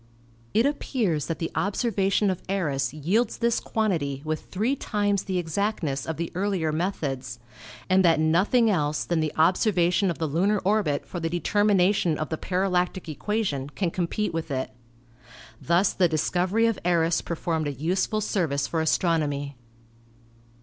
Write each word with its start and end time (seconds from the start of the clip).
It 0.55 0.65
appears 0.65 1.27
that 1.27 1.37
the 1.37 1.51
observation 1.53 2.31
of 2.31 2.41
Eros 2.49 2.91
yields 2.91 3.37
this 3.37 3.59
quantity 3.59 4.23
with 4.25 4.49
three 4.49 4.75
times 4.75 5.25
the 5.25 5.37
exactness 5.37 6.07
of 6.07 6.17
the 6.17 6.31
earlier 6.33 6.71
methods, 6.71 7.37
and 7.87 8.03
that 8.03 8.19
nothing 8.19 8.67
else 8.67 9.05
than 9.05 9.19
the 9.19 9.31
ob 9.37 9.57
servation 9.57 10.09
of 10.09 10.17
the 10.17 10.25
lunar 10.25 10.57
orbit 10.65 11.05
for 11.05 11.19
the 11.19 11.29
determination 11.29 12.17
of 12.17 12.29
the 12.29 12.37
parallactic 12.39 13.07
equation 13.07 13.69
can 13.69 13.91
compete 13.91 14.33
with 14.33 14.49
it. 14.49 14.71
Thus 15.61 15.93
the 15.93 16.07
dis 16.09 16.31
covery 16.31 16.67
of 16.67 16.79
Eros 16.83 17.21
performed 17.21 17.67
a 17.67 17.71
useful 17.71 18.21
service 18.21 18.65
for 18.65 18.81
astronomy. 18.81 19.55